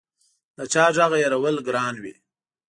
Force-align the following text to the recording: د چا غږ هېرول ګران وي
د 0.57 0.59
چا 0.73 0.85
غږ 0.95 1.11
هېرول 1.21 1.55
ګران 1.67 1.95
وي 2.03 2.13